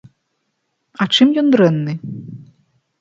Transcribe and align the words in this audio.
А 1.05 1.07
чым 1.17 1.27
ён 1.43 1.47
дрэнны? 1.57 1.93